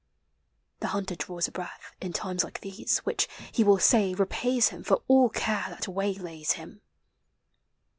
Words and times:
The 0.79 0.87
hunter 0.87 1.13
draws 1.15 1.47
a 1.47 1.51
breath 1.51 1.93
In 2.01 2.11
times 2.11 2.43
like 2.43 2.61
these, 2.61 2.97
which, 3.05 3.27
he 3.51 3.63
will 3.63 3.77
say, 3.77 4.15
repays 4.15 4.69
him 4.69 4.83
For 4.83 5.03
all 5.07 5.29
care 5.29 5.67
that 5.69 5.87
waylays 5.87 6.53
him. 6.53 6.81